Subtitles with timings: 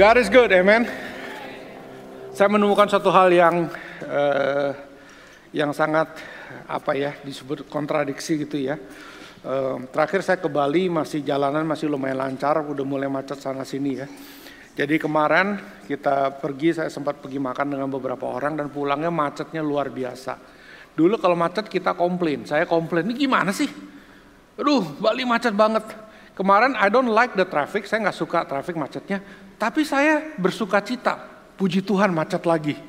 [0.00, 0.88] God is good, amen.
[2.32, 3.68] Saya menemukan satu hal yang
[4.08, 4.72] uh,
[5.52, 6.16] yang sangat
[6.64, 8.80] apa ya disebut kontradiksi gitu ya.
[9.44, 14.00] Uh, terakhir saya ke Bali masih jalanan masih lumayan lancar, udah mulai macet sana sini
[14.00, 14.08] ya.
[14.72, 19.92] Jadi kemarin kita pergi, saya sempat pergi makan dengan beberapa orang dan pulangnya macetnya luar
[19.92, 20.40] biasa.
[20.96, 23.68] Dulu kalau macet kita komplain, saya komplain, ini gimana sih?
[24.56, 25.84] Aduh, Bali macet banget.
[26.32, 29.20] Kemarin I don't like the traffic, saya nggak suka traffic macetnya.
[29.60, 31.20] Tapi saya bersuka cita,
[31.60, 32.80] puji Tuhan macet lagi.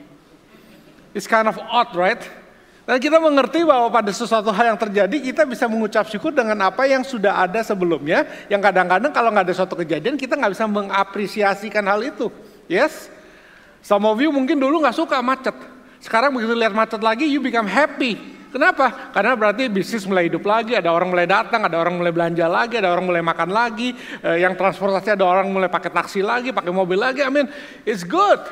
[1.12, 2.24] It's kind of odd, right?
[2.88, 6.88] Dan kita mengerti bahwa pada sesuatu hal yang terjadi kita bisa mengucap syukur dengan apa
[6.88, 8.24] yang sudah ada sebelumnya.
[8.48, 12.32] Yang kadang-kadang kalau nggak ada suatu kejadian kita nggak bisa mengapresiasikan hal itu.
[12.72, 13.12] Yes?
[13.84, 15.54] Some of you mungkin dulu nggak suka macet.
[16.00, 18.16] Sekarang begitu lihat macet lagi, you become happy.
[18.52, 19.16] Kenapa?
[19.16, 22.84] Karena berarti bisnis mulai hidup lagi, ada orang mulai datang, ada orang mulai belanja lagi,
[22.84, 26.76] ada orang mulai makan lagi, eh, yang transportasi ada orang mulai pakai taksi lagi, pakai
[26.76, 27.24] mobil lagi.
[27.24, 27.48] I mean,
[27.88, 28.44] it's good.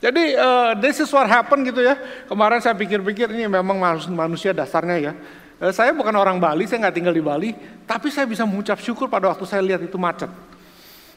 [0.00, 1.94] Jadi uh, this is what happen gitu ya.
[2.24, 3.76] Kemarin saya pikir-pikir ini memang
[4.10, 5.12] manusia dasarnya ya.
[5.60, 7.50] Uh, saya bukan orang Bali, saya nggak tinggal di Bali,
[7.84, 10.32] tapi saya bisa mengucap syukur pada waktu saya lihat itu macet.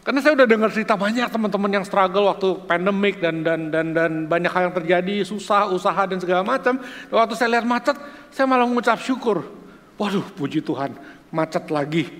[0.03, 4.11] Karena saya udah dengar cerita banyak teman-teman yang struggle waktu pandemik dan dan dan dan
[4.27, 6.75] banyak hal yang terjadi, susah, usaha dan segala macam.
[7.07, 7.95] Waktu saya lihat macet,
[8.27, 9.47] saya malah mengucap syukur.
[9.95, 10.99] Waduh, puji Tuhan,
[11.31, 12.19] macet lagi.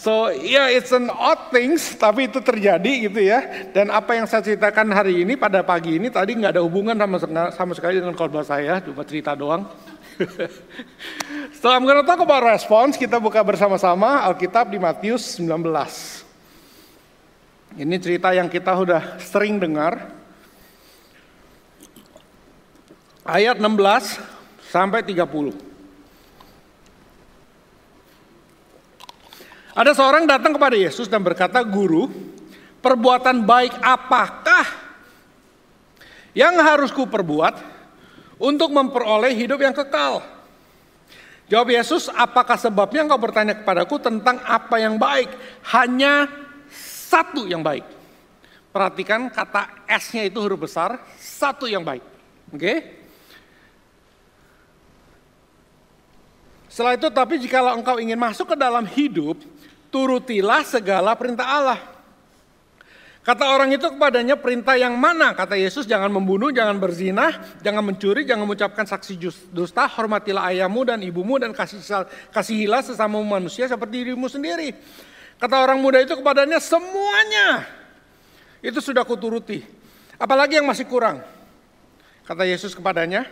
[0.00, 3.68] So yeah, it's an odd things, tapi itu terjadi gitu ya.
[3.76, 7.16] Dan apa yang saya ceritakan hari ini pada pagi ini tadi nggak ada hubungan sama
[7.52, 9.68] sama sekali dengan khotbah saya, cuma cerita doang.
[11.60, 12.96] so I'm gonna talk about response.
[12.96, 16.27] Kita buka bersama-sama Alkitab di Matius 19.
[17.78, 20.10] Ini cerita yang kita sudah sering dengar.
[23.22, 24.18] Ayat 16
[24.66, 25.54] sampai 30.
[29.78, 32.10] Ada seorang datang kepada Yesus dan berkata, "Guru,
[32.82, 34.66] perbuatan baik apakah
[36.34, 37.62] yang harus ku perbuat
[38.42, 40.26] untuk memperoleh hidup yang kekal?"
[41.46, 45.30] Jawab Yesus, "Apakah sebabnya engkau bertanya kepadaku tentang apa yang baik?
[45.70, 46.47] Hanya
[47.08, 47.88] satu yang baik.
[48.68, 52.04] Perhatikan kata S-nya itu huruf besar, satu yang baik.
[52.52, 52.60] Oke?
[52.60, 52.78] Okay?
[56.68, 59.40] Setelah itu, tapi jikalau engkau ingin masuk ke dalam hidup,
[59.88, 61.80] turutilah segala perintah Allah.
[63.24, 65.36] Kata orang itu kepadanya perintah yang mana?
[65.36, 69.20] Kata Yesus jangan membunuh, jangan berzina, jangan mencuri, jangan mengucapkan saksi
[69.52, 71.82] dusta, hormatilah ayahmu dan ibumu dan kasih
[72.32, 74.72] kasihilah sesama manusia seperti dirimu sendiri.
[75.38, 77.78] Kata orang muda itu kepadanya semuanya
[78.58, 79.62] itu sudah kuturuti.
[80.18, 81.22] Apalagi yang masih kurang.
[82.26, 83.24] Kata Yesus kepadanya,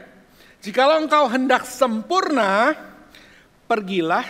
[0.62, 2.72] jikalau engkau hendak sempurna,
[3.66, 4.24] pergilah,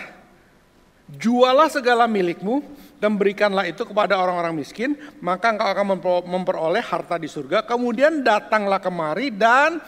[1.07, 2.65] jualah segala milikmu,
[2.97, 7.63] dan berikanlah itu kepada orang-orang miskin, maka engkau akan memperoleh harta di surga.
[7.69, 9.79] Kemudian datanglah kemari dan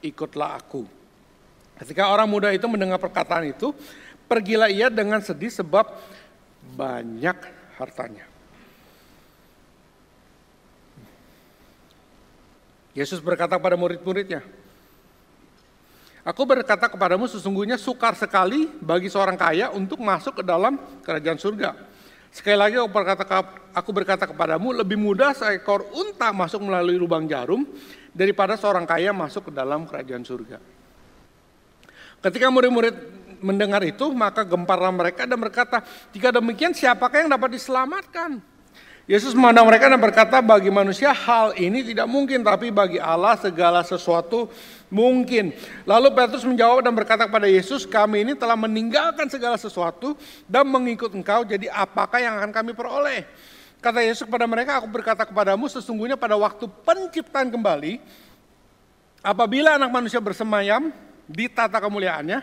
[0.00, 0.88] ikutlah aku.
[1.76, 3.76] Ketika orang muda itu mendengar perkataan itu,
[4.24, 5.84] pergilah ia dengan sedih sebab
[6.72, 7.36] banyak
[7.76, 8.24] hartanya.
[12.96, 14.40] Yesus berkata kepada murid-muridnya,
[16.24, 21.76] Aku berkata kepadamu sesungguhnya sukar sekali bagi seorang kaya untuk masuk ke dalam kerajaan surga.
[22.32, 23.28] Sekali lagi aku berkata,
[23.76, 27.68] aku berkata kepadamu lebih mudah seekor unta masuk melalui lubang jarum
[28.16, 30.58] daripada seorang kaya masuk ke dalam kerajaan surga.
[32.24, 35.84] Ketika murid-murid mendengar itu, maka gemparlah mereka dan berkata,
[36.16, 38.40] jika demikian siapakah yang dapat diselamatkan?
[39.04, 43.84] Yesus memandang mereka dan berkata, bagi manusia hal ini tidak mungkin, tapi bagi Allah segala
[43.84, 44.48] sesuatu
[44.88, 45.52] mungkin.
[45.84, 50.16] Lalu Petrus menjawab dan berkata kepada Yesus, kami ini telah meninggalkan segala sesuatu
[50.48, 53.28] dan mengikut engkau, jadi apakah yang akan kami peroleh?
[53.84, 58.00] Kata Yesus kepada mereka, aku berkata kepadamu, sesungguhnya pada waktu penciptaan kembali,
[59.20, 60.88] apabila anak manusia bersemayam
[61.28, 62.40] di tata kemuliaannya,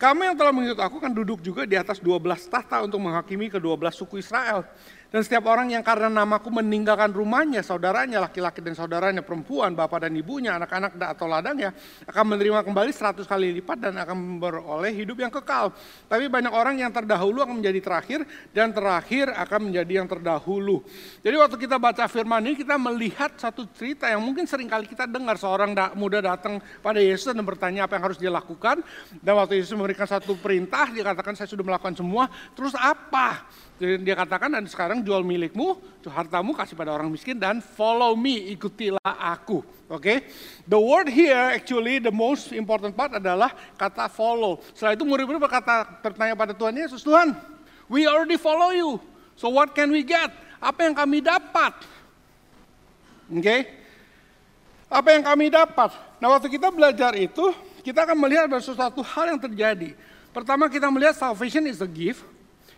[0.00, 3.76] kamu yang telah mengikut aku kan duduk juga di atas 12 tahta untuk menghakimi kedua
[3.76, 4.64] belas suku Israel.
[5.10, 10.14] Dan setiap orang yang karena namaku meninggalkan rumahnya, saudaranya, laki-laki dan saudaranya, perempuan, bapak dan
[10.14, 11.74] ibunya, anak-anak atau ladangnya,
[12.06, 15.74] akan menerima kembali seratus kali lipat dan akan beroleh hidup yang kekal.
[16.06, 18.22] Tapi banyak orang yang terdahulu akan menjadi terakhir,
[18.54, 20.86] dan terakhir akan menjadi yang terdahulu.
[21.26, 25.10] Jadi waktu kita baca firman ini, kita melihat satu cerita yang mungkin sering kali kita
[25.10, 25.34] dengar.
[25.42, 28.78] Seorang muda datang pada Yesus dan bertanya apa yang harus dia lakukan.
[29.18, 33.42] Dan waktu Yesus memberikan satu perintah, dia katakan saya sudah melakukan semua, terus apa?
[33.80, 39.00] Dia katakan dan sekarang jual milikmu, hartamu kasih pada orang miskin dan follow me, ikutilah
[39.00, 39.64] aku.
[39.88, 40.18] Oke, okay?
[40.68, 43.48] the word here actually the most important part adalah
[43.80, 44.60] kata follow.
[44.76, 47.32] Setelah itu murid-murid berkata bertanya pada Tuhan Yesus, Tuhan,
[47.88, 49.00] we already follow you,
[49.32, 50.28] so what can we get?
[50.60, 51.72] Apa yang kami dapat?
[53.32, 53.40] Oke?
[53.40, 53.60] Okay?
[54.92, 55.90] Apa yang kami dapat?
[56.20, 59.96] Nah, waktu kita belajar itu, kita akan melihat ada sesuatu hal yang terjadi.
[60.36, 62.22] Pertama kita melihat salvation is a gift.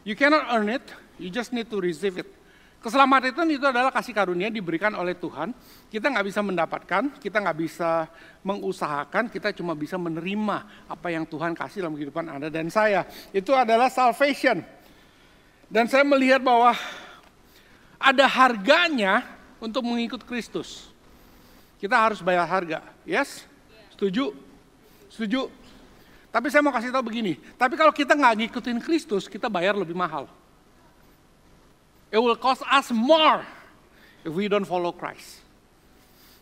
[0.02, 0.82] You cannot earn it,
[1.18, 2.28] you just need to receive it.
[2.82, 5.54] Keselamatan itu adalah kasih karunia diberikan oleh Tuhan.
[5.86, 8.10] Kita nggak bisa mendapatkan, kita nggak bisa
[8.42, 13.06] mengusahakan, kita cuma bisa menerima apa yang Tuhan kasih dalam kehidupan Anda dan saya.
[13.30, 14.66] Itu adalah salvation.
[15.70, 16.74] Dan saya melihat bahwa
[18.02, 19.30] ada harganya
[19.62, 20.90] untuk mengikut Kristus.
[21.78, 22.82] Kita harus bayar harga.
[23.06, 23.46] Yes?
[23.94, 24.34] Setuju?
[25.06, 25.61] Setuju?
[26.32, 27.36] Tapi saya mau kasih tahu begini.
[27.60, 30.24] Tapi kalau kita nggak ngikutin Kristus, kita bayar lebih mahal.
[32.08, 33.44] It will cost us more
[34.24, 35.44] if we don't follow Christ.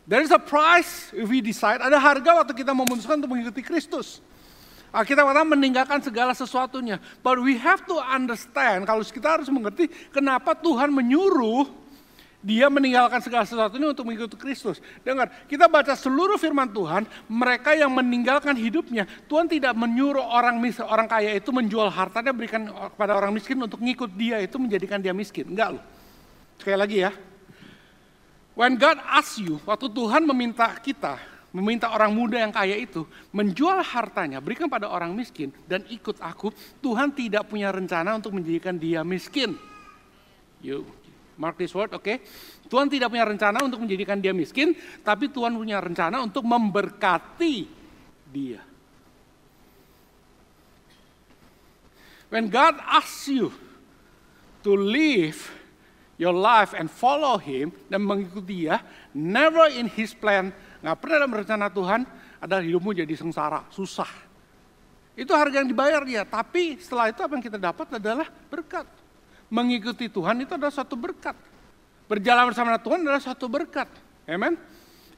[0.06, 1.82] There is a price if we decide.
[1.82, 4.22] Ada harga waktu kita memutuskan untuk mengikuti Kristus.
[4.90, 6.98] Kita kata meninggalkan segala sesuatunya.
[7.22, 11.80] But we have to understand, kalau kita harus mengerti kenapa Tuhan menyuruh
[12.40, 14.81] dia meninggalkan segala sesuatu ini untuk mengikuti Kristus.
[15.04, 20.81] Dengar, kita baca seluruh firman Tuhan, mereka yang meninggalkan hidupnya, Tuhan tidak menyuruh orang mis
[20.81, 22.64] orang kaya itu menjual hartanya berikan
[22.96, 25.52] kepada orang miskin untuk ngikut dia itu menjadikan dia miskin.
[25.52, 25.84] Enggak loh.
[26.56, 27.12] Sekali lagi ya.
[28.56, 31.20] When God asks you, waktu Tuhan meminta kita,
[31.52, 33.04] meminta orang muda yang kaya itu
[33.37, 38.76] menjual hartanya, berikan pada orang miskin dan ikut aku, Tuhan tidak punya rencana untuk menjadikan
[38.81, 39.56] dia miskin.
[40.60, 40.84] You
[41.40, 42.04] Mark this word, oke.
[42.04, 42.20] Okay?
[42.69, 47.64] Tuhan tidak punya rencana untuk menjadikan dia miskin, tapi Tuhan punya rencana untuk memberkati
[48.28, 48.60] dia.
[52.28, 53.48] When God asks you
[54.62, 55.40] to live
[56.20, 58.84] your life and follow Him dan mengikuti Dia,
[59.16, 60.52] never in His plan,
[60.84, 62.04] nggak pernah dalam rencana Tuhan
[62.38, 64.28] adalah hidupmu jadi sengsara, susah.
[65.16, 69.00] Itu harga yang dibayar dia, tapi setelah itu apa yang kita dapat adalah berkat
[69.50, 71.35] mengikuti Tuhan itu adalah suatu berkat.
[72.06, 73.91] Berjalan bersama Tuhan adalah suatu berkat.
[74.25, 74.55] Amen.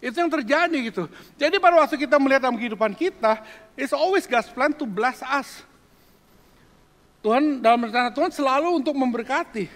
[0.02, 1.06] Itu yang terjadi gitu.
[1.38, 3.38] Jadi pada waktu kita melihat dalam kehidupan kita,
[3.78, 5.62] it's always God's plan to bless us.
[7.22, 9.70] Tuhan dalam rencana Tuhan selalu untuk memberkati.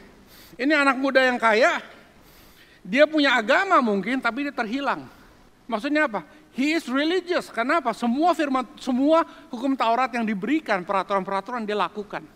[0.59, 1.79] Ini anak muda yang kaya,
[2.83, 5.07] dia punya agama mungkin tapi dia terhilang.
[5.71, 6.27] Maksudnya apa?
[6.57, 7.53] He is religious.
[7.53, 7.95] Karena apa?
[7.95, 9.23] Semua firman, semua
[9.53, 12.36] hukum Taurat yang diberikan, peraturan-peraturan dia lakukan.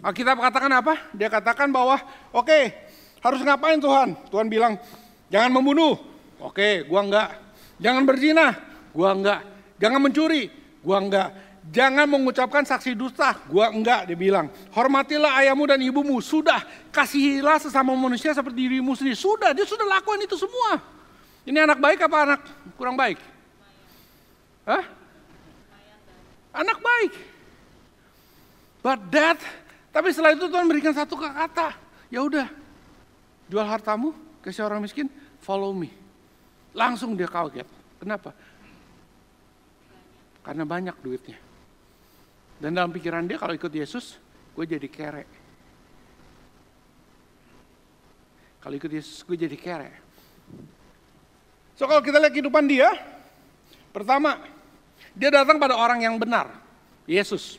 [0.00, 0.94] Alkitab katakan apa?
[1.12, 2.00] Dia katakan bahwa
[2.32, 2.72] oke okay,
[3.20, 4.16] harus ngapain Tuhan?
[4.32, 4.80] Tuhan bilang
[5.28, 6.00] jangan membunuh.
[6.40, 7.28] Oke, okay, gua enggak.
[7.76, 8.56] Jangan berzina.
[8.96, 9.40] Gua enggak.
[9.76, 10.48] Jangan mencuri.
[10.80, 11.28] Gua enggak.
[11.68, 13.36] Jangan mengucapkan saksi dusta.
[13.52, 14.48] Gua enggak, dia bilang.
[14.72, 16.16] Hormatilah ayahmu dan ibumu.
[16.24, 16.64] Sudah.
[16.88, 19.20] Kasihilah sesama manusia seperti dirimu sendiri.
[19.20, 20.80] Sudah, dia sudah lakukan itu semua.
[21.44, 22.40] Ini anak baik apa anak
[22.80, 23.20] kurang baik?
[24.64, 24.84] Hah?
[26.56, 27.12] Anak baik.
[28.80, 29.40] But that
[29.90, 31.74] tapi setelah itu Tuhan berikan satu kata,
[32.14, 32.46] ya udah,
[33.50, 35.10] jual hartamu ke seorang miskin,
[35.42, 35.90] follow me.
[36.70, 37.66] Langsung dia kaget.
[37.98, 38.30] Kenapa?
[40.46, 41.38] Karena banyak duitnya.
[42.62, 44.14] Dan dalam pikiran dia kalau ikut Yesus,
[44.54, 45.24] gue jadi kere.
[48.62, 49.90] Kalau ikut Yesus, gue jadi kere.
[51.74, 52.94] So kalau kita lihat kehidupan dia,
[53.90, 54.38] pertama,
[55.18, 56.52] dia datang pada orang yang benar,
[57.10, 57.58] Yesus.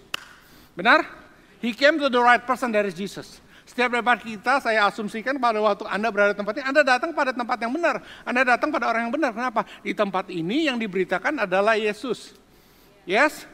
[0.77, 1.20] Benar?
[1.61, 3.37] He came to the right person, that is Jesus.
[3.69, 7.31] Setiap lebar kita, saya asumsikan pada waktu Anda berada di tempat ini, Anda datang pada
[7.31, 8.03] tempat yang benar.
[8.27, 9.31] Anda datang pada orang yang benar.
[9.31, 9.63] Kenapa?
[9.79, 12.35] Di tempat ini yang diberitakan adalah Yesus.
[13.07, 13.47] Yes?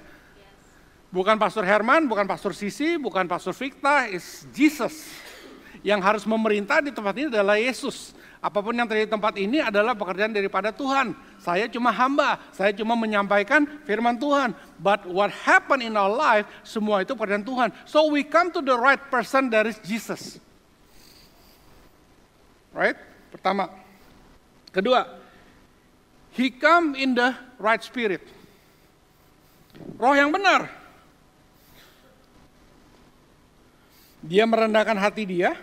[1.14, 5.06] Bukan Pastor Herman, bukan Pastor Sisi, bukan Pastor Victa, is Jesus.
[5.86, 8.17] Yang harus memerintah di tempat ini adalah Yesus.
[8.38, 11.18] Apa pun yang terjadi di tempat ini adalah pekerjaan daripada Tuhan.
[11.42, 14.54] Saya cuma hamba, saya cuma menyampaikan firman Tuhan.
[14.78, 17.74] But what happened in our life, semua itu pekerjaan Tuhan.
[17.90, 20.38] So we come to the right person, that is Jesus.
[22.78, 22.94] Right?
[23.34, 23.74] Pertama.
[24.70, 25.18] Kedua,
[26.38, 28.22] he come in the right spirit.
[29.98, 30.70] Roh yang benar.
[34.22, 35.58] Dia merendahkan hati dia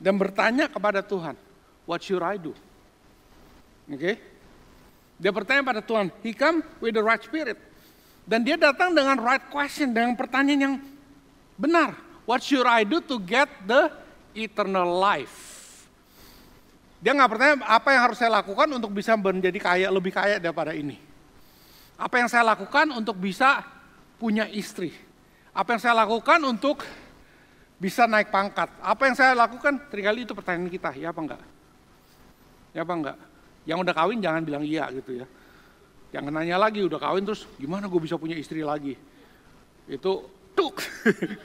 [0.00, 1.47] dan bertanya kepada Tuhan
[1.88, 2.52] what should I do?
[3.88, 3.96] Oke.
[3.96, 4.14] Okay?
[5.18, 7.56] Dia bertanya pada Tuhan, he come with the right spirit.
[8.28, 10.74] Dan dia datang dengan right question, dengan pertanyaan yang
[11.56, 11.96] benar.
[12.28, 13.88] What should I do to get the
[14.36, 15.58] eternal life?
[17.00, 20.76] Dia nggak bertanya apa yang harus saya lakukan untuk bisa menjadi kaya lebih kaya daripada
[20.76, 21.00] ini.
[21.98, 23.64] Apa yang saya lakukan untuk bisa
[24.20, 24.92] punya istri?
[25.50, 26.84] Apa yang saya lakukan untuk
[27.80, 28.70] bisa naik pangkat?
[28.78, 29.88] Apa yang saya lakukan?
[29.90, 31.42] Terkali itu pertanyaan kita, ya apa enggak?
[32.78, 33.18] Ya apa enggak?
[33.66, 35.26] Yang udah kawin jangan bilang iya gitu ya.
[36.14, 38.94] Jangan nanya lagi udah kawin terus gimana gue bisa punya istri lagi.
[39.90, 40.78] Itu tuk.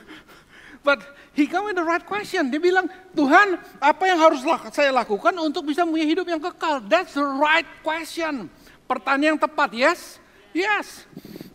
[0.86, 1.02] But
[1.34, 2.54] he come with the right question.
[2.54, 2.86] Dia bilang,
[3.18, 6.86] Tuhan apa yang harus saya lakukan untuk bisa punya hidup yang kekal?
[6.86, 8.52] That's the right question.
[8.86, 10.22] Pertanyaan yang tepat, yes?
[10.54, 11.08] Yes.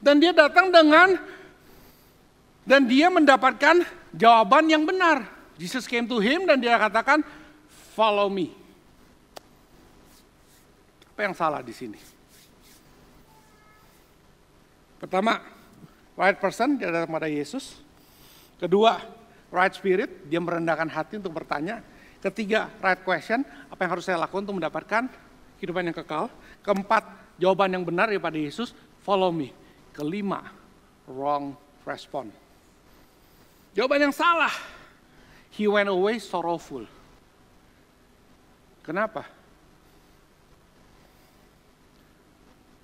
[0.02, 1.20] Dan dia datang dengan,
[2.64, 3.84] dan dia mendapatkan
[4.16, 5.28] jawaban yang benar.
[5.60, 7.20] Jesus came to him dan dia katakan,
[7.92, 8.57] follow me.
[11.18, 11.98] Apa yang salah di sini?
[15.02, 15.42] Pertama,
[16.14, 17.74] right person, dia datang pada Yesus.
[18.54, 19.02] Kedua,
[19.50, 21.82] right spirit, dia merendahkan hati untuk bertanya.
[22.22, 25.10] Ketiga, right question, apa yang harus saya lakukan untuk mendapatkan
[25.58, 26.30] kehidupan yang kekal.
[26.62, 28.70] Keempat, jawaban yang benar daripada Yesus,
[29.02, 29.50] follow me.
[29.90, 30.54] Kelima,
[31.10, 32.30] wrong response.
[33.74, 34.54] Jawaban yang salah,
[35.50, 36.86] he went away sorrowful.
[38.86, 39.37] Kenapa?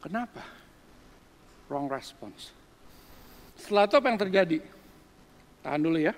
[0.04, 0.44] Kenapa?
[1.72, 2.52] Wrong response.
[3.56, 4.58] Setelah itu apa yang terjadi?
[5.64, 6.12] Tahan dulu ya.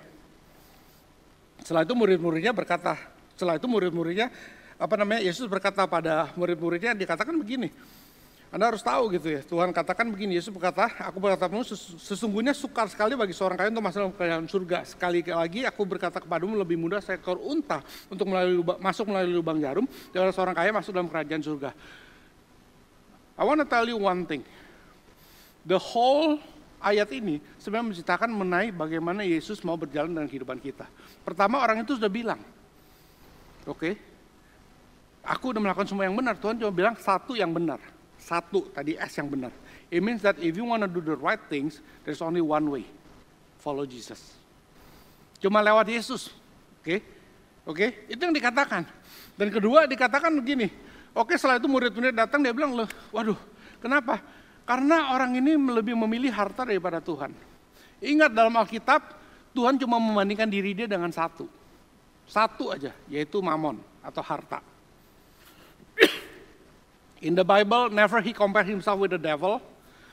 [1.63, 2.99] Setelah itu murid-muridnya berkata,
[3.31, 4.27] setelah itu murid-muridnya
[4.75, 7.71] apa namanya Yesus berkata pada murid-muridnya dikatakan begini.
[8.47, 9.41] Anda harus tahu gitu ya.
[9.43, 11.67] Tuhan katakan begini, Yesus berkata, aku berkata padamu
[11.99, 14.77] sesungguhnya sukar sekali bagi seorang kaya untuk masuk dalam kerajaan surga.
[14.87, 19.59] Sekali lagi aku berkata kepadamu lebih mudah seekor unta untuk melalui lubang, masuk melalui lubang
[19.59, 21.71] jarum daripada seorang kaya masuk dalam kerajaan surga.
[23.37, 24.41] I want to tell you one thing.
[25.61, 26.41] The whole
[26.81, 30.89] ayat ini sebenarnya menceritakan mengenai bagaimana Yesus mau berjalan dengan kehidupan kita.
[31.21, 32.41] Pertama orang itu sudah bilang,
[33.69, 33.93] oke, okay,
[35.21, 36.33] aku udah melakukan semua yang benar.
[36.41, 37.77] Tuhan cuma bilang satu yang benar.
[38.17, 39.53] Satu, tadi S yang benar.
[39.93, 42.83] It means that if you want to do the right things, there's only one way.
[43.61, 44.35] Follow Jesus.
[45.37, 46.33] Cuma lewat Yesus.
[46.81, 46.99] Oke, okay?
[47.67, 47.89] oke, okay?
[48.09, 48.87] itu yang dikatakan.
[49.37, 50.71] Dan kedua dikatakan begini,
[51.17, 53.37] oke setelah itu murid-murid datang, dia bilang, loh, waduh,
[53.81, 54.21] kenapa?
[54.67, 57.33] Karena orang ini lebih memilih harta daripada Tuhan.
[58.03, 59.01] Ingat dalam Alkitab,
[59.57, 61.49] Tuhan cuma membandingkan diri dia dengan satu.
[62.27, 64.61] Satu aja, yaitu mamon atau harta.
[67.25, 69.57] In the Bible, never he compare himself with the devil.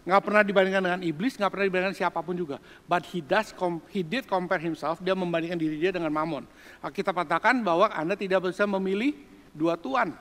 [0.04, 2.60] Nggak pernah dibandingkan dengan iblis, nggak pernah dibandingkan siapa pun juga.
[2.84, 3.56] But he does,
[3.88, 6.44] he did compare himself, dia membandingkan diri dia dengan mamon.
[6.92, 9.16] Kita katakan bahwa Anda tidak bisa memilih
[9.56, 10.12] dua tuan.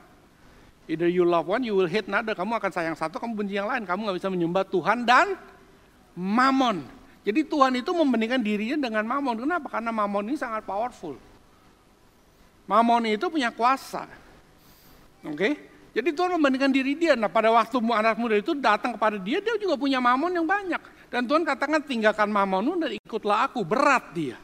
[0.84, 2.36] Either you love one, you will hate another.
[2.36, 3.88] Kamu akan sayang satu, kamu benci yang lain.
[3.88, 5.32] Kamu nggak bisa menyembah Tuhan dan
[6.12, 6.84] mamon.
[7.24, 9.40] Jadi Tuhan itu membandingkan dirinya dengan mamon.
[9.40, 9.72] Kenapa?
[9.72, 11.16] Karena mamon ini sangat powerful.
[12.68, 14.04] Mamon itu punya kuasa.
[15.24, 15.36] Oke?
[15.36, 15.52] Okay?
[15.94, 17.14] Jadi Tuhan membandingkan diri dia.
[17.16, 20.82] Nah pada waktu anak muda itu datang kepada dia, dia juga punya mamon yang banyak.
[21.08, 23.62] Dan Tuhan katakan tinggalkan mamonmu dan ikutlah aku.
[23.62, 24.36] Berat dia.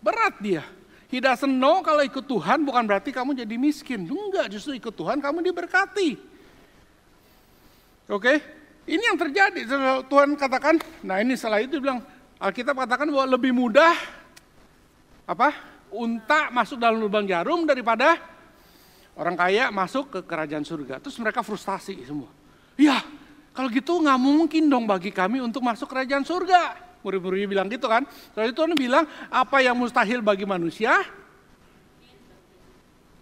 [0.00, 0.64] Berat dia.
[1.08, 4.04] Doesn't know kalau ikut Tuhan bukan berarti kamu jadi miskin.
[4.04, 6.20] Enggak, justru ikut Tuhan kamu diberkati.
[8.08, 8.36] Oke, okay?
[8.84, 9.64] ini yang terjadi.
[10.04, 12.04] Tuhan katakan, nah ini setelah itu bilang,
[12.36, 13.96] Alkitab katakan bahwa lebih mudah
[15.24, 15.52] apa?
[15.88, 18.20] Unta masuk dalam lubang jarum daripada
[19.16, 21.00] orang kaya masuk ke kerajaan surga.
[21.00, 22.28] Terus mereka frustasi semua.
[22.76, 23.00] Ya,
[23.56, 26.87] kalau gitu nggak mungkin dong bagi kami untuk masuk kerajaan surga.
[27.06, 28.02] Murid-muridnya bilang gitu kan.
[28.34, 30.98] Soalnya Tuhan bilang apa yang mustahil bagi manusia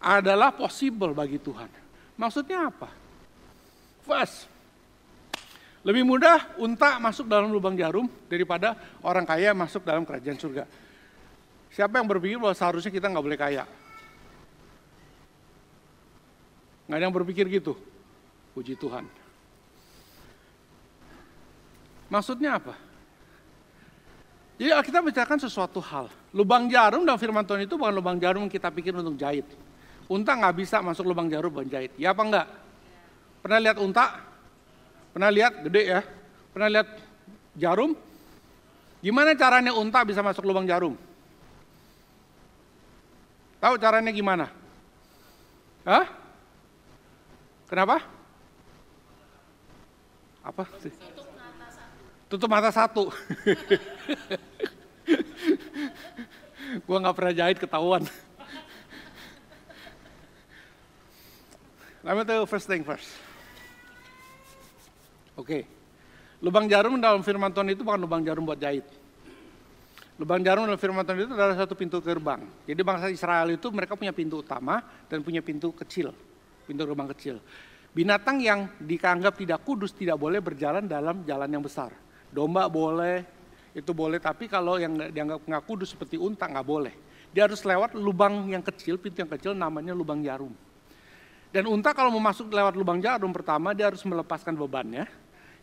[0.00, 1.68] adalah possible bagi Tuhan.
[2.16, 2.88] Maksudnya apa?
[4.06, 4.46] First,
[5.82, 10.64] lebih mudah unta masuk dalam lubang jarum daripada orang kaya masuk dalam kerajaan surga.
[11.74, 13.64] Siapa yang berpikir bahwa seharusnya kita nggak boleh kaya?
[16.86, 17.74] Nggak ada yang berpikir gitu.
[18.54, 19.04] Puji Tuhan.
[22.06, 22.85] Maksudnya apa?
[24.56, 26.08] Jadi kita bicarakan sesuatu hal.
[26.32, 29.44] Lubang jarum dalam firman Tuhan itu bukan lubang jarum yang kita pikir untuk jahit.
[30.08, 31.92] Unta nggak bisa masuk lubang jarum buat jahit.
[32.00, 32.46] Ya apa enggak?
[33.44, 34.06] Pernah lihat unta?
[35.12, 36.00] Pernah lihat gede ya?
[36.56, 36.88] Pernah lihat
[37.52, 37.92] jarum?
[39.04, 40.96] Gimana caranya unta bisa masuk lubang jarum?
[43.60, 44.48] Tahu caranya gimana?
[45.84, 46.06] Hah?
[47.68, 48.00] Kenapa?
[50.46, 50.94] Apa sih?
[52.26, 53.10] Tutup mata satu.
[56.86, 58.02] Gua nggak pernah jahit ketahuan.
[62.02, 63.06] Let me tell you first thing first.
[65.38, 65.46] Oke.
[65.46, 65.62] Okay.
[66.42, 68.84] Lubang jarum dalam firman Tuhan itu bukan lubang jarum buat jahit.
[70.20, 72.44] Lubang jarum dalam firman Tuhan itu adalah satu pintu gerbang.
[72.68, 76.12] Jadi bangsa Israel itu mereka punya pintu utama dan punya pintu kecil.
[76.66, 77.40] Pintu gerbang kecil.
[77.96, 82.05] Binatang yang dianggap tidak kudus tidak boleh berjalan dalam jalan yang besar.
[82.36, 83.24] Domba boleh,
[83.72, 86.92] itu boleh, tapi kalau yang dianggap nggak kudus seperti unta nggak boleh.
[87.32, 90.52] Dia harus lewat lubang yang kecil, pintu yang kecil namanya lubang jarum.
[91.48, 95.08] Dan unta kalau mau masuk lewat lubang jarum, pertama dia harus melepaskan bebannya.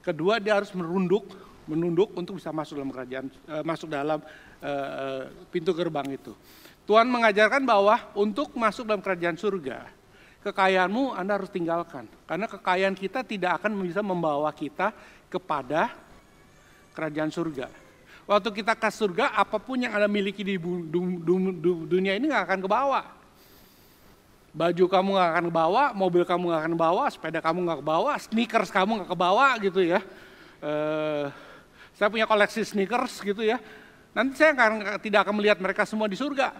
[0.01, 1.29] Kedua dia harus merunduk
[1.63, 4.19] menunduk untuk bisa masuk dalam kerajaan, uh, masuk dalam
[4.59, 6.35] uh, pintu gerbang itu.
[6.83, 9.87] Tuhan mengajarkan bahwa untuk masuk dalam kerajaan surga,
[10.43, 12.11] kekayaanmu Anda harus tinggalkan.
[12.27, 14.91] Karena kekayaan kita tidak akan bisa membawa kita
[15.31, 15.95] kepada
[16.93, 17.67] kerajaan surga.
[18.23, 20.55] Waktu kita ke surga, apa pun yang Anda miliki di
[21.89, 23.01] dunia ini nggak akan kebawa.
[24.53, 28.69] Baju kamu nggak akan kebawa, mobil kamu nggak akan kebawa, sepeda kamu nggak kebawa, sneakers
[28.71, 29.99] kamu nggak kebawa gitu ya.
[30.63, 31.27] Uh,
[31.97, 33.59] saya punya koleksi sneakers gitu ya.
[34.15, 36.53] Nanti saya akan, tidak akan melihat mereka semua di surga.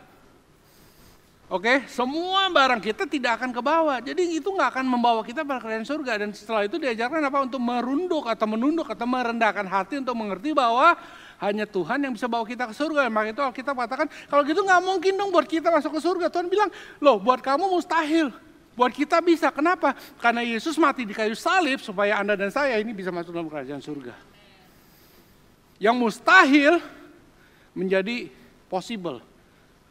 [1.52, 4.00] Oke, semua barang kita tidak akan ke bawah.
[4.00, 6.24] Jadi itu nggak akan membawa kita pada kerajaan surga.
[6.24, 7.44] Dan setelah itu diajarkan apa?
[7.44, 10.96] Untuk merunduk atau menunduk atau merendahkan hati untuk mengerti bahwa
[11.44, 13.12] hanya Tuhan yang bisa bawa kita ke surga.
[13.12, 16.32] Maka itu kita katakan, kalau gitu nggak mungkin dong buat kita masuk ke surga.
[16.32, 16.72] Tuhan bilang,
[17.04, 18.32] loh buat kamu mustahil.
[18.74, 19.52] Buat kita bisa.
[19.52, 19.94] Kenapa?
[20.24, 23.84] Karena Yesus mati di kayu salib supaya Anda dan saya ini bisa masuk dalam kerajaan
[23.84, 24.16] surga.
[25.76, 26.80] Yang mustahil
[27.76, 28.32] menjadi
[28.72, 29.33] possible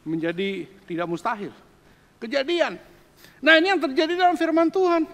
[0.03, 1.51] menjadi tidak mustahil.
[2.19, 2.79] Kejadian.
[3.43, 5.07] Nah ini yang terjadi dalam firman Tuhan.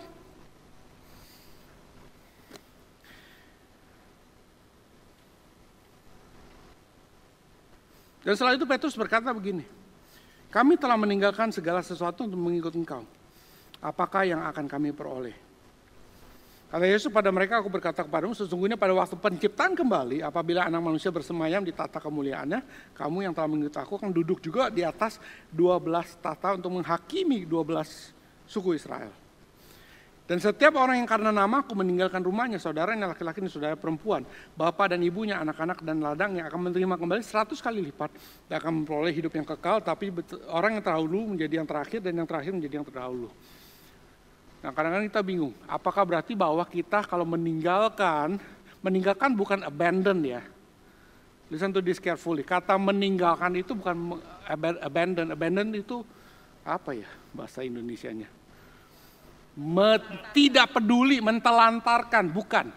[8.28, 9.64] Dan setelah itu Petrus berkata begini,
[10.52, 13.00] kami telah meninggalkan segala sesuatu untuk mengikut engkau.
[13.80, 15.47] Apakah yang akan kami peroleh?
[16.68, 21.08] Kata Yesus pada mereka, aku berkata kepadamu, sesungguhnya pada waktu penciptaan kembali, apabila anak manusia
[21.08, 25.16] bersemayam di tata kemuliaannya, kamu yang telah mengikut aku akan duduk juga di atas
[25.48, 28.12] 12 tata untuk menghakimi 12
[28.44, 29.08] suku Israel.
[30.28, 34.92] Dan setiap orang yang karena nama aku meninggalkan rumahnya, saudaranya laki-laki dan saudara perempuan, bapak
[34.92, 38.12] dan ibunya, anak-anak dan ladang yang akan menerima kembali 100 kali lipat.
[38.44, 40.12] Dia akan memperoleh hidup yang kekal, tapi
[40.52, 43.32] orang yang terdahulu menjadi yang terakhir dan yang terakhir menjadi yang terdahulu.
[44.68, 48.36] Nah kadang-kadang kita bingung, apakah berarti bahwa kita kalau meninggalkan,
[48.84, 50.44] meninggalkan bukan abandon ya.
[51.48, 52.44] Listen to this carefully.
[52.44, 54.20] Kata meninggalkan itu bukan
[54.84, 55.32] abandon.
[55.32, 56.04] Abandon itu
[56.68, 58.28] apa ya bahasa Indonesianya?
[59.56, 59.96] Me,
[60.36, 62.68] tidak peduli, mentelantarkan, bukan.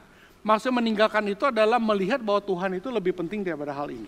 [0.47, 4.07] Maksudnya meninggalkan itu adalah melihat bahwa Tuhan itu lebih penting daripada hal ini.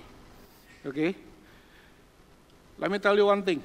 [0.88, 0.96] Oke?
[0.96, 1.12] Okay?
[2.80, 3.60] Let me tell you one thing.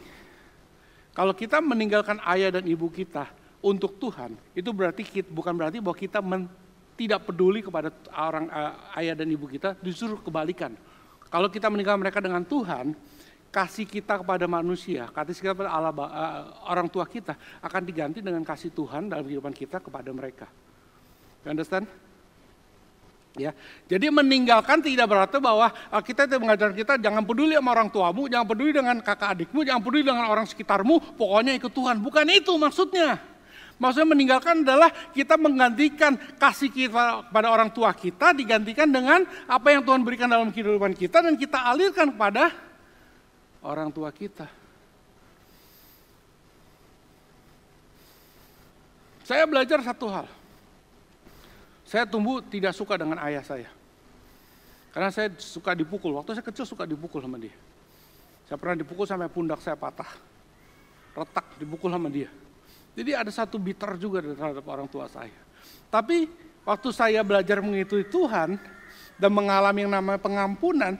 [1.15, 5.97] Kalau kita meninggalkan ayah dan ibu kita, untuk Tuhan, itu berarti kita, bukan berarti bahwa
[5.99, 6.47] kita men,
[6.95, 10.75] tidak peduli kepada orang uh, ayah dan ibu kita, justru kebalikan.
[11.29, 12.95] Kalau kita meninggalkan mereka dengan Tuhan,
[13.51, 18.43] kasih kita kepada manusia, kasih kita kepada Allah, uh, orang tua kita akan diganti dengan
[18.47, 20.47] kasih Tuhan dalam kehidupan kita kepada mereka.
[21.43, 21.87] You understand?
[23.39, 23.55] Ya,
[23.87, 25.71] jadi meninggalkan tidak berarti bahwa
[26.03, 29.79] kita itu mengajar kita jangan peduli sama orang tuamu, jangan peduli dengan kakak adikmu, jangan
[29.79, 32.03] peduli dengan orang sekitarmu, pokoknya ikut Tuhan.
[32.03, 33.21] Bukan itu maksudnya.
[33.79, 39.87] Maksudnya meninggalkan adalah kita menggantikan kasih kita pada orang tua kita digantikan dengan apa yang
[39.87, 42.51] Tuhan berikan dalam kehidupan kita dan kita alirkan kepada
[43.63, 44.51] orang tua kita.
[49.23, 50.27] Saya belajar satu hal.
[51.87, 53.71] Saya tumbuh tidak suka dengan ayah saya.
[54.91, 56.17] Karena saya suka dipukul.
[56.19, 57.53] Waktu saya kecil suka dipukul sama dia.
[58.49, 60.09] Saya pernah dipukul sampai pundak saya patah.
[61.13, 62.33] Retak dipukul sama dia.
[62.95, 65.35] Jadi ada satu bitter juga terhadap orang tua saya.
[65.89, 66.29] Tapi
[66.65, 68.61] waktu saya belajar mengikuti Tuhan
[69.17, 70.95] dan mengalami yang namanya pengampunan,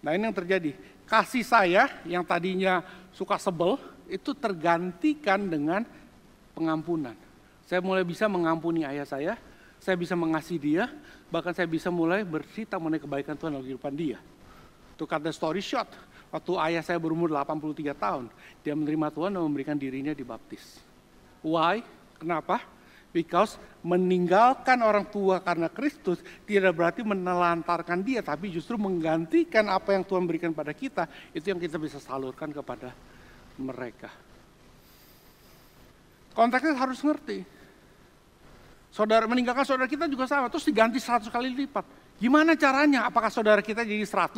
[0.00, 0.72] nah ini yang terjadi.
[1.08, 5.84] Kasih saya yang tadinya suka sebel, itu tergantikan dengan
[6.56, 7.16] pengampunan.
[7.68, 9.36] Saya mulai bisa mengampuni ayah saya,
[9.76, 10.84] saya bisa mengasihi dia,
[11.28, 14.18] bahkan saya bisa mulai bercerita mengenai kebaikan Tuhan dalam kehidupan dia.
[14.98, 15.86] Cut the story short,
[16.34, 18.26] waktu ayah saya berumur 83 tahun,
[18.66, 20.87] dia menerima Tuhan dan memberikan dirinya dibaptis.
[21.42, 21.82] Why?
[22.18, 22.62] Kenapa?
[23.08, 30.04] Because meninggalkan orang tua karena Kristus tidak berarti menelantarkan dia, tapi justru menggantikan apa yang
[30.04, 32.92] Tuhan berikan pada kita, itu yang kita bisa salurkan kepada
[33.56, 34.12] mereka.
[36.36, 37.42] Konteksnya harus ngerti.
[38.92, 41.84] Saudara meninggalkan saudara kita juga sama, terus diganti 100 kali lipat.
[42.18, 43.06] Gimana caranya?
[43.06, 44.36] Apakah saudara kita jadi 100?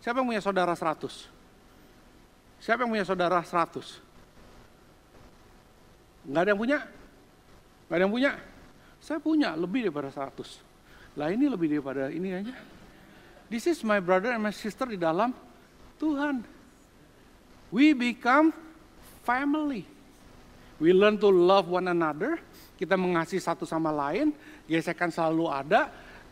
[0.00, 2.60] Siapa yang punya saudara 100?
[2.60, 4.09] Siapa yang punya saudara 100?
[6.26, 6.78] Nggak ada yang punya?
[7.88, 8.32] Nggak ada yang punya?
[9.00, 11.16] Saya punya lebih daripada 100.
[11.16, 12.54] Lah ini lebih daripada ini aja.
[13.50, 15.34] This is my brother and my sister di dalam
[15.98, 16.44] Tuhan.
[17.72, 18.54] We become
[19.26, 19.86] family.
[20.78, 22.38] We learn to love one another.
[22.78, 24.32] Kita mengasihi satu sama lain.
[24.70, 25.90] Gesekan selalu ada.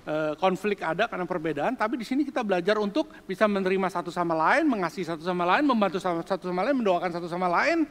[0.09, 4.33] Eh, konflik ada karena perbedaan, tapi di sini kita belajar untuk bisa menerima satu sama
[4.33, 7.85] lain, mengasihi satu sama lain, membantu satu sama lain, mendoakan satu sama lain,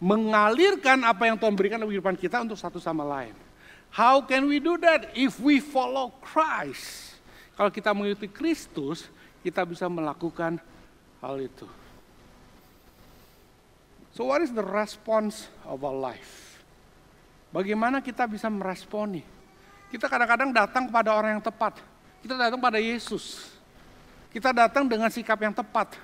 [0.00, 3.36] mengalirkan apa yang Tuhan berikan dalam kehidupan kita untuk satu sama lain.
[3.92, 7.20] How can we do that if we follow Christ?
[7.54, 9.12] Kalau kita mengikuti Kristus,
[9.44, 10.56] kita bisa melakukan
[11.20, 11.68] hal itu.
[14.16, 16.58] So what is the response of our life?
[17.52, 19.20] Bagaimana kita bisa meresponi?
[19.90, 21.82] Kita kadang-kadang datang kepada orang yang tepat.
[22.22, 23.50] Kita datang pada Yesus.
[24.30, 25.98] Kita datang dengan sikap yang tepat.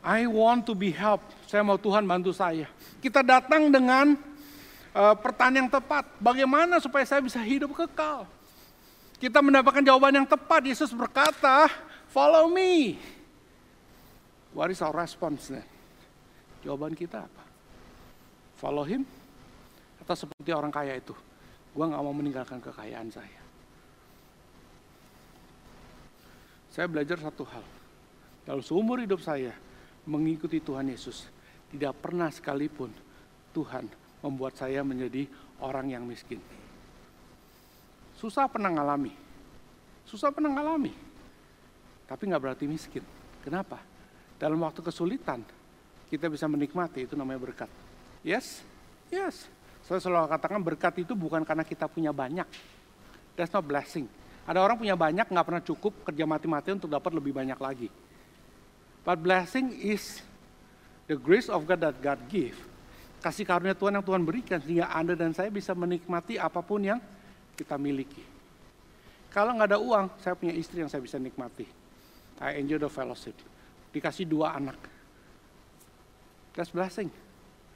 [0.00, 1.28] I want to be helped.
[1.44, 2.64] Saya mau Tuhan bantu saya.
[3.04, 4.16] Kita datang dengan
[4.96, 6.08] uh, pertanyaan yang tepat.
[6.16, 8.24] Bagaimana supaya saya bisa hidup kekal?
[9.20, 10.64] Kita mendapatkan jawaban yang tepat.
[10.64, 11.68] Yesus berkata,
[12.08, 12.96] follow me.
[14.56, 15.68] What is our response then?
[16.64, 17.44] Jawaban kita apa?
[18.56, 19.04] Follow him?
[20.00, 21.12] Atau seperti orang kaya itu?
[21.76, 23.40] Gue gak mau meninggalkan kekayaan saya.
[26.72, 27.64] Saya belajar satu hal.
[28.48, 29.52] Dalam seumur hidup saya,
[30.10, 31.30] mengikuti Tuhan Yesus.
[31.70, 32.90] Tidak pernah sekalipun
[33.54, 33.86] Tuhan
[34.26, 35.30] membuat saya menjadi
[35.62, 36.42] orang yang miskin.
[38.18, 39.14] Susah pernah ngalami.
[40.04, 40.90] Susah pernah ngalami.
[42.10, 43.06] Tapi nggak berarti miskin.
[43.46, 43.78] Kenapa?
[44.34, 45.46] Dalam waktu kesulitan,
[46.10, 47.70] kita bisa menikmati, itu namanya berkat.
[48.26, 48.66] Yes?
[49.14, 49.46] Yes.
[49.86, 52.44] Saya selalu katakan berkat itu bukan karena kita punya banyak.
[53.38, 54.10] That's not blessing.
[54.44, 57.88] Ada orang punya banyak, nggak pernah cukup, kerja mati-matian untuk dapat lebih banyak lagi.
[59.10, 60.22] But blessing is
[61.10, 62.54] the grace of God that God give
[63.20, 67.02] kasih karunia Tuhan yang Tuhan berikan sehingga Anda dan saya bisa menikmati apa pun yang
[67.58, 68.22] kita miliki.
[69.34, 71.66] Kalau nggak ada uang, saya punya istri yang saya bisa nikmati.
[72.38, 73.34] I enjoy the fellowship.
[73.90, 74.78] Dikasih dua anak.
[76.54, 77.10] That's blessing.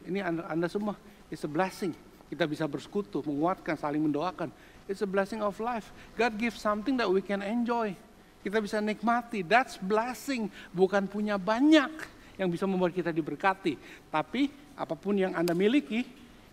[0.06, 0.94] Ini anda, anda semua,
[1.34, 1.98] it's a blessing.
[2.30, 4.54] Kita bisa bersekutu, menguatkan, saling mendoakan.
[4.86, 5.90] It's a blessing of life.
[6.14, 7.98] God gives something that we can enjoy.
[8.44, 9.40] Kita bisa nikmati.
[9.40, 10.52] That's blessing.
[10.76, 11.90] Bukan punya banyak
[12.36, 13.80] yang bisa membuat kita diberkati.
[14.12, 16.04] Tapi apa pun yang Anda miliki,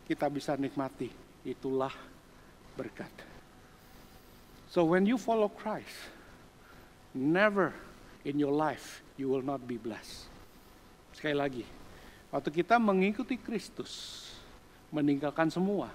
[0.08, 1.12] kita bisa nikmati.
[1.44, 1.92] Itulah
[2.80, 3.12] berkat.
[4.72, 6.16] So when you follow Christ,
[7.12, 7.76] never
[8.24, 10.32] in your life you will not be blessed.
[11.12, 11.66] Sekali lagi,
[12.32, 14.24] waktu kita mengikuti Kristus,
[14.96, 15.92] meninggalkan semua.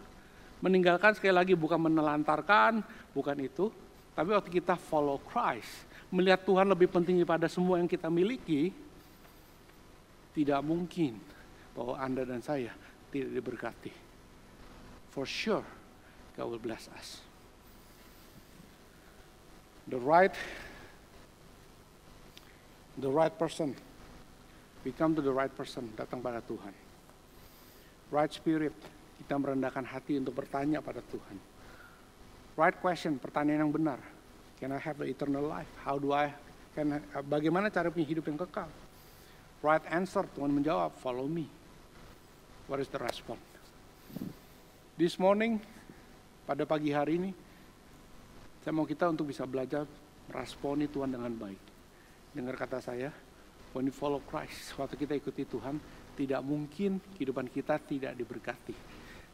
[0.60, 2.84] Meninggalkan sekali lagi bukan menelantarkan,
[3.16, 3.72] bukan itu.
[4.16, 8.70] Tapi waktu kita follow Christ, melihat Tuhan lebih penting daripada semua yang kita miliki,
[10.36, 11.16] tidak mungkin
[11.72, 12.72] bahwa Anda dan saya
[13.10, 13.92] tidak diberkati.
[15.10, 15.64] For sure,
[16.36, 17.24] God will bless us.
[19.86, 20.34] The right,
[22.98, 23.72] the right person,
[24.84, 26.74] we come to the right person, datang pada Tuhan.
[28.12, 28.74] Right spirit,
[29.22, 31.38] kita merendahkan hati untuk bertanya pada Tuhan.
[32.58, 34.15] Right question, pertanyaan yang benar.
[34.56, 35.68] Can I have the eternal life?
[35.84, 36.32] How do I,
[36.72, 36.96] can
[37.28, 38.68] bagaimana cara punya hidup yang kekal?
[39.60, 41.44] Right answer, Tuhan menjawab, follow me.
[42.64, 43.44] What is the response?
[44.96, 45.60] This morning,
[46.48, 47.30] pada pagi hari ini,
[48.64, 49.84] saya mau kita untuk bisa belajar
[50.32, 51.62] meresponi Tuhan dengan baik.
[52.32, 53.12] Dengar kata saya,
[53.76, 55.76] when you follow Christ, waktu kita ikuti Tuhan,
[56.16, 58.72] tidak mungkin kehidupan kita tidak diberkati.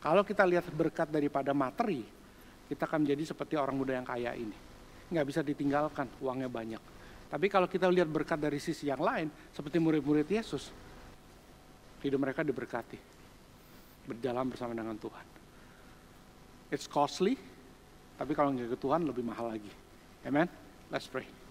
[0.03, 2.03] Kalau kita lihat berkat daripada materi,
[2.67, 4.72] kita akan menjadi seperti orang muda yang kaya ini.
[5.13, 6.83] Nggak bisa ditinggalkan, uangnya banyak.
[7.29, 10.73] Tapi kalau kita lihat berkat dari sisi yang lain, seperti murid-murid Yesus,
[12.05, 12.99] hidup mereka diberkati
[14.09, 15.27] berjalan bersama dengan Tuhan.
[16.73, 17.37] It's costly,
[18.17, 19.73] tapi kalau nggak ke Tuhan lebih mahal lagi.
[20.25, 20.49] Amen.
[20.89, 21.42] Let's pray.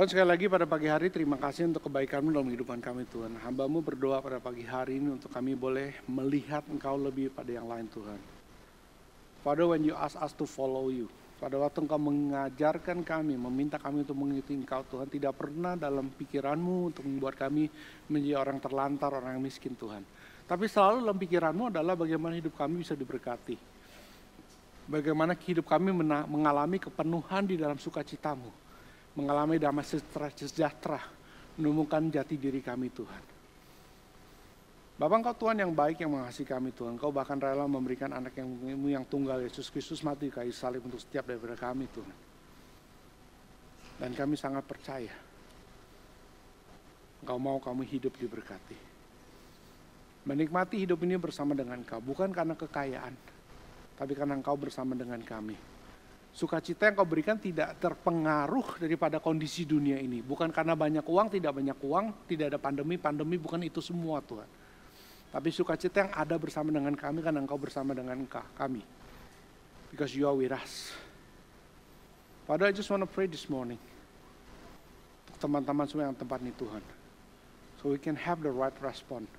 [0.00, 3.36] Tuhan sekali lagi pada pagi hari terima kasih untuk kebaikanmu dalam kehidupan kami Tuhan.
[3.36, 7.84] Hambamu berdoa pada pagi hari ini untuk kami boleh melihat engkau lebih pada yang lain
[7.92, 8.16] Tuhan.
[9.44, 11.04] Father when you ask us to follow you.
[11.36, 15.04] Pada waktu engkau mengajarkan kami, meminta kami untuk mengikuti engkau Tuhan.
[15.04, 17.68] Tidak pernah dalam pikiranmu untuk membuat kami
[18.08, 20.00] menjadi orang terlantar, orang yang miskin Tuhan.
[20.48, 23.60] Tapi selalu dalam pikiranmu adalah bagaimana hidup kami bisa diberkati.
[24.88, 25.92] Bagaimana hidup kami
[26.24, 28.69] mengalami kepenuhan di dalam sukacitamu
[29.18, 31.02] mengalami damai sejahtera,
[31.58, 33.24] menemukan jati diri kami Tuhan.
[35.00, 37.00] Bapak Engkau Tuhan yang baik yang mengasihi kami Tuhan.
[37.00, 38.52] Engkau bahkan rela memberikan anak yang
[38.84, 42.16] yang tunggal Yesus Kristus mati kayu salib untuk setiap daripada kami Tuhan.
[43.96, 45.12] Dan kami sangat percaya
[47.24, 48.76] Engkau mau kami hidup diberkati.
[50.28, 53.16] Menikmati hidup ini bersama dengan Engkau bukan karena kekayaan,
[53.96, 55.79] tapi karena Engkau bersama dengan kami
[56.30, 60.22] Sukacita yang kau berikan tidak terpengaruh daripada kondisi dunia ini.
[60.22, 64.46] Bukan karena banyak uang, tidak banyak uang, tidak ada pandemi, pandemi bukan itu semua Tuhan.
[65.30, 68.18] Tapi sukacita yang ada bersama dengan kami karena engkau bersama dengan
[68.54, 68.82] kami.
[69.90, 70.94] Because you are with us.
[72.46, 73.78] Father, I just want to pray this morning.
[75.42, 76.82] Teman-teman semua yang tempat ini Tuhan.
[77.82, 79.30] So we can have the right response.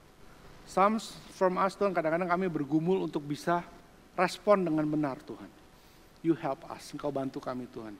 [0.67, 0.99] Some
[1.35, 3.63] from us Tuhan kadang-kadang kami bergumul untuk bisa
[4.15, 5.60] respon dengan benar Tuhan.
[6.21, 7.97] You help us, Engkau bantu kami Tuhan.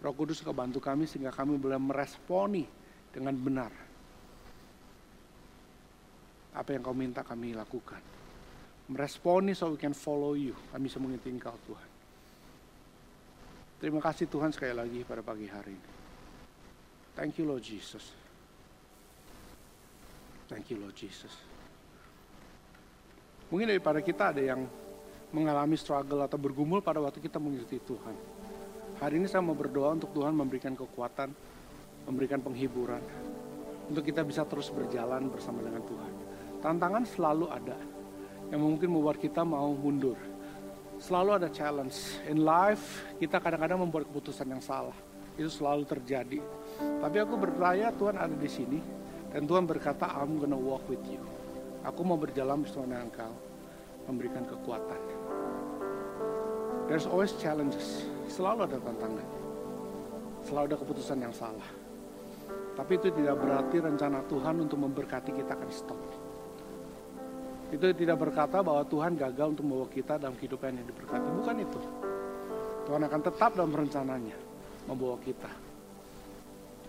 [0.00, 2.64] Roh Kudus Engkau bantu kami sehingga kami boleh meresponi
[3.10, 3.72] dengan benar.
[6.54, 8.02] Apa yang kau minta kami lakukan.
[8.90, 10.54] Meresponi so we can follow you.
[10.74, 11.88] Kami bisa mengikuti Engkau Tuhan.
[13.80, 15.90] Terima kasih Tuhan sekali lagi pada pagi hari ini.
[17.14, 18.12] Thank you Lord Jesus.
[20.50, 21.32] Thank you Lord Jesus.
[23.50, 24.66] Mungkin daripada kita ada yang
[25.30, 28.14] mengalami struggle atau bergumul pada waktu kita mengikuti Tuhan.
[29.00, 31.32] Hari ini saya mau berdoa untuk Tuhan memberikan kekuatan,
[32.04, 33.00] memberikan penghiburan,
[33.88, 36.12] untuk kita bisa terus berjalan bersama dengan Tuhan.
[36.60, 37.78] Tantangan selalu ada,
[38.50, 40.18] yang mungkin membuat kita mau mundur.
[41.00, 42.20] Selalu ada challenge.
[42.28, 44.94] In life, kita kadang-kadang membuat keputusan yang salah.
[45.38, 46.44] Itu selalu terjadi.
[47.00, 48.78] Tapi aku bertanya Tuhan ada di sini.
[49.30, 51.22] Dan Tuhan berkata, I'm gonna walk with you.
[51.86, 53.32] Aku mau berjalan bersama dengan engkau.
[54.10, 55.19] Memberikan kekuatan.
[56.90, 58.02] There's always challenges.
[58.26, 59.28] Selalu ada tantangan.
[60.42, 61.70] Selalu ada keputusan yang salah.
[62.74, 66.00] Tapi itu tidak berarti rencana Tuhan untuk memberkati kita akan stop.
[67.70, 71.28] Itu tidak berkata bahwa Tuhan gagal untuk membawa kita dalam kehidupan yang diberkati.
[71.30, 71.80] Bukan itu.
[72.90, 74.34] Tuhan akan tetap dalam rencananya
[74.90, 75.50] membawa kita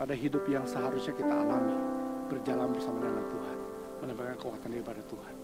[0.01, 1.77] pada hidup yang seharusnya kita alami.
[2.25, 3.57] Berjalan bersama dengan Tuhan.
[4.01, 5.35] Mendapatkan kekuatan daripada Tuhan.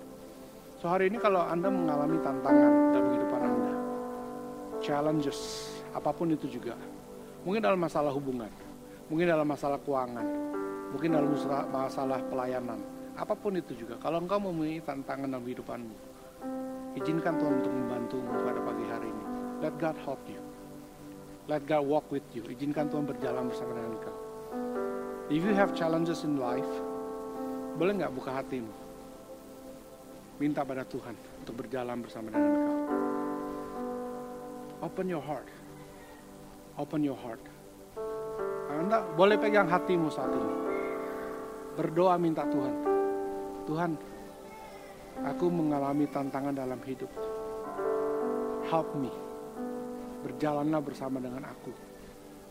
[0.81, 3.36] So hari ini kalau Anda mengalami tantangan dalam kehidupan.
[4.87, 5.67] Challenges.
[5.91, 6.79] Apa pun itu juga.
[7.43, 8.47] Mungkin dalam masalah hubungan.
[9.11, 10.27] Mungkin dalam masalah keuangan.
[10.95, 11.29] Mungkin dalam
[11.67, 12.79] masalah pelayanan
[13.17, 13.97] apa pun itu juga.
[13.97, 15.95] Kalau engkau mempunyai tantangan dalam kehidupanmu,
[17.01, 19.25] izinkan Tuhan untuk membantu pada pagi hari ini.
[19.57, 20.41] Let God help you.
[21.49, 22.45] Let God walk with you.
[22.45, 24.15] Izinkan Tuhan berjalan bersama dengan engkau.
[25.33, 26.69] If you have challenges in life,
[27.75, 28.71] boleh nggak buka hatimu?
[30.37, 32.76] Minta pada Tuhan untuk berjalan bersama dengan engkau.
[34.81, 35.49] Open your heart.
[36.77, 37.41] Open your heart.
[38.69, 40.53] Anda boleh pegang hatimu saat ini.
[41.73, 42.97] Berdoa minta Tuhan
[43.67, 43.99] Tuhan,
[45.27, 47.11] aku mengalami tantangan dalam hidup.
[48.71, 49.11] Help me.
[50.23, 51.75] Berjalanlah bersama dengan aku.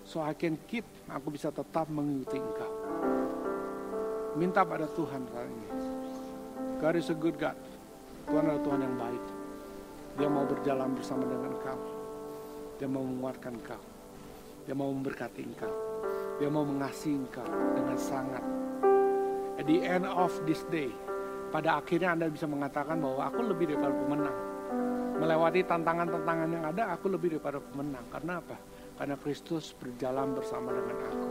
[0.04, 2.72] So I can keep, aku bisa tetap mengikuti engkau.
[4.36, 5.68] Minta pada Tuhan kali ini.
[6.76, 7.56] God is a good God.
[8.28, 9.24] Tuhan adalah Tuhan yang baik.
[10.20, 11.80] Dia mau berjalan bersama dengan engkau.
[12.76, 13.80] Dia mau menguatkan engkau.
[14.68, 15.74] Dia mau memberkati engkau.
[16.36, 18.44] Dia mau mengasihi engkau dengan sangat.
[19.56, 20.92] At the end of this day,
[21.48, 24.38] pada akhirnya Anda bisa mengatakan bahwa aku lebih daripada pemenang.
[25.16, 28.04] Melewati tantangan-tantangan yang ada, aku lebih daripada pemenang.
[28.12, 28.56] Karena apa?
[29.00, 31.28] Karena Kristus berjalan bersama dengan aku.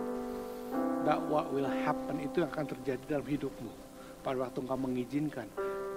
[1.05, 3.73] That what will happen itu yang akan terjadi dalam hidupmu.
[4.25, 5.45] Pada waktu engkau mengizinkan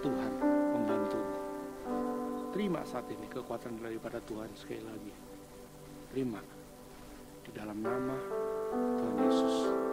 [0.04, 0.32] Tuhan
[0.76, 1.20] membantu.
[2.52, 5.27] Terima saat ini kekuatan daripada Tuhan sekali lagi
[6.12, 6.40] terima
[7.44, 8.16] di dalam nama
[8.96, 9.87] Tuhan Yesus.